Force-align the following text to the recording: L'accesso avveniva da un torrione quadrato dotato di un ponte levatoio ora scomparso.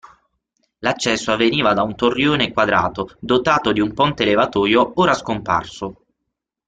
L'accesso 0.79 1.31
avveniva 1.31 1.73
da 1.75 1.83
un 1.83 1.93
torrione 1.93 2.51
quadrato 2.51 3.15
dotato 3.19 3.71
di 3.71 3.81
un 3.81 3.93
ponte 3.93 4.25
levatoio 4.25 4.93
ora 4.95 5.13
scomparso. 5.13 6.05